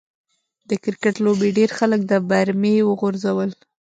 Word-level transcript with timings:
د 0.69 0.71
کرکټ 0.83 1.15
لوبې 1.25 1.49
ډېر 1.57 1.69
خلک 1.79 1.99
د 2.05 2.13
برمې 2.29 2.75
و 2.83 2.91
غورځول. 2.99 3.49